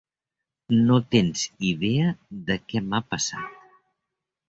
[0.87, 2.09] No tens idea
[2.51, 3.65] de què m'ha passat.